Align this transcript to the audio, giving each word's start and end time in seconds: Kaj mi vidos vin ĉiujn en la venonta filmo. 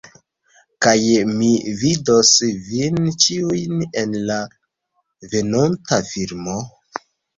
Kaj 0.85 0.93
mi 1.33 1.49
vidos 1.81 2.31
vin 2.69 2.97
ĉiujn 3.25 3.85
en 4.05 4.15
la 4.31 4.39
venonta 5.35 6.01
filmo. 6.13 6.61